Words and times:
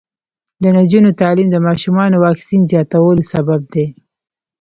د 0.61 0.63
نجونو 0.77 1.09
تعلیم 1.21 1.47
د 1.51 1.57
ماشومانو 1.67 2.15
واکسین 2.25 2.61
زیاتولو 2.71 3.23
سبب 3.33 3.61
دی. 3.73 3.85